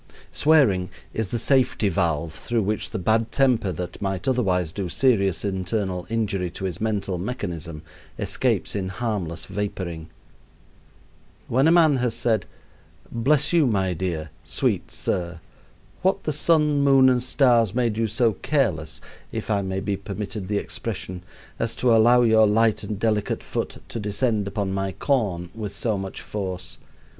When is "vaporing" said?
9.45-10.07